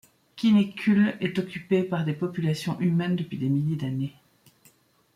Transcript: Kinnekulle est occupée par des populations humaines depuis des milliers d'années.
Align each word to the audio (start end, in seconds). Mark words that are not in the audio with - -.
Kinnekulle 0.35 1.15
est 1.19 1.37
occupée 1.37 1.83
par 1.83 2.05
des 2.05 2.13
populations 2.15 2.79
humaines 2.79 3.15
depuis 3.15 3.37
des 3.37 3.49
milliers 3.49 3.75
d'années. 3.75 4.15